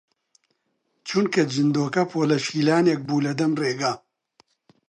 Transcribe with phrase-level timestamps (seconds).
[1.07, 3.93] چونکە جندۆکە پۆلە شیلانێک بوو لە دەم ڕێگە